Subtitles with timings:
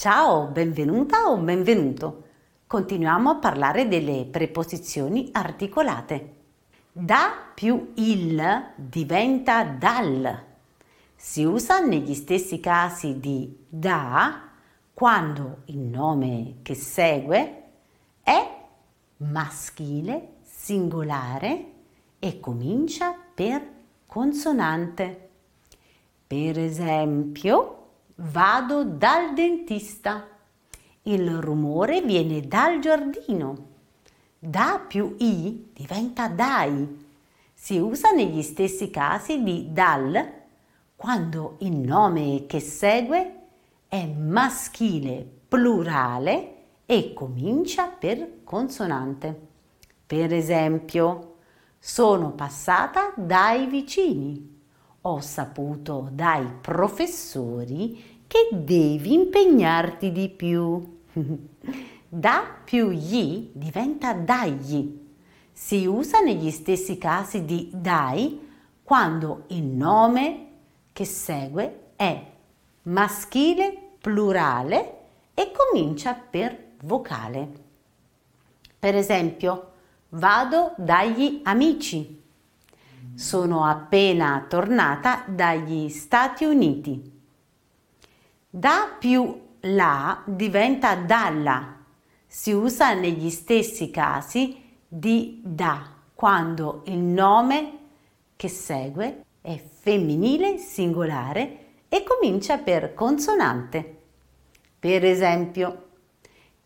[0.00, 2.22] Ciao, benvenuta o benvenuto.
[2.66, 6.36] Continuiamo a parlare delle preposizioni articolate.
[6.90, 10.42] Da più il diventa dal.
[11.14, 14.48] Si usa negli stessi casi di da
[14.94, 17.62] quando il nome che segue
[18.22, 18.56] è
[19.18, 21.72] maschile, singolare
[22.18, 23.62] e comincia per
[24.06, 25.28] consonante.
[26.26, 27.79] Per esempio,
[28.22, 30.28] Vado dal dentista.
[31.04, 33.68] Il rumore viene dal giardino.
[34.38, 37.02] Da più i diventa dai.
[37.54, 40.32] Si usa negli stessi casi di dal
[40.96, 43.36] quando il nome che segue
[43.88, 49.48] è maschile plurale e comincia per consonante.
[50.04, 51.36] Per esempio,
[51.78, 54.59] sono passata dai vicini.
[55.02, 61.00] Ho saputo dai professori che devi impegnarti di più.
[62.08, 65.08] da più gli diventa dagli.
[65.52, 68.48] Si usa negli stessi casi di dai
[68.82, 70.46] quando il nome
[70.92, 72.22] che segue è
[72.82, 74.98] maschile plurale
[75.32, 77.52] e comincia per vocale.
[78.78, 79.72] Per esempio,
[80.10, 82.19] vado dagli amici.
[83.14, 87.18] Sono appena tornata dagli Stati Uniti.
[88.48, 91.76] Da più la diventa dalla.
[92.26, 97.78] Si usa negli stessi casi di da quando il nome
[98.36, 103.98] che segue è femminile singolare e comincia per consonante.
[104.78, 105.88] Per esempio,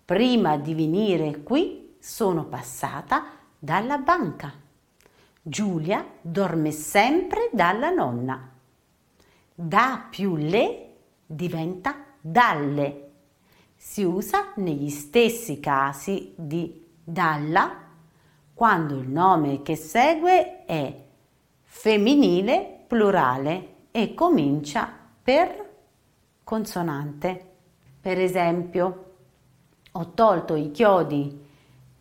[0.04, 3.24] prima di venire qui sono passata
[3.58, 4.63] dalla banca.
[5.46, 8.50] Giulia dorme sempre dalla nonna.
[9.54, 10.94] Da più le
[11.26, 13.10] diventa dalle.
[13.76, 17.76] Si usa negli stessi casi di dalla
[18.54, 21.04] quando il nome che segue è
[21.60, 24.90] femminile plurale e comincia
[25.22, 25.72] per
[26.42, 27.52] consonante.
[28.00, 29.12] Per esempio,
[29.92, 31.38] ho tolto i chiodi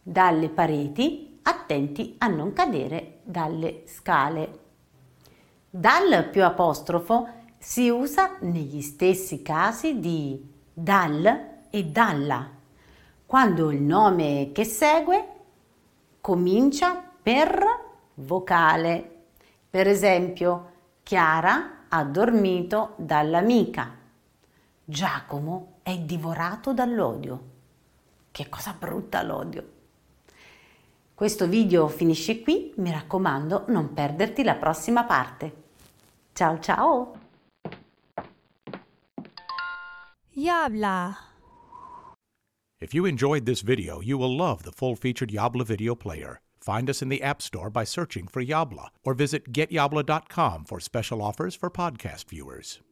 [0.02, 4.60] dalle pareti, attenti a non cadere dalle scale.
[5.70, 7.28] Dal più apostrofo
[7.58, 12.50] si usa negli stessi casi di dal e dalla,
[13.26, 15.28] quando il nome che segue
[16.22, 17.64] comincia per
[18.16, 19.10] vocale.
[19.70, 20.72] Per esempio,
[21.04, 23.98] Chiara ha dormito dall'amica.
[24.86, 27.52] Giacomo è divorato dall'odio.
[28.32, 29.72] Che cosa brutta l'odio.
[31.16, 35.54] Questo video finisce qui, mi raccomando non perderti la prossima parte.
[36.34, 37.20] Ciao ciao!
[40.32, 41.16] Yabla.
[42.82, 46.42] If you enjoyed this video, you will love the full-featured Yabla video player.
[46.60, 51.22] Find us in the App Store by searching for Yabla or visit getyabla.com for special
[51.22, 52.80] offers for podcast viewers.